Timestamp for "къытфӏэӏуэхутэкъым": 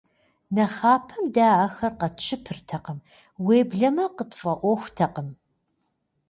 4.15-5.29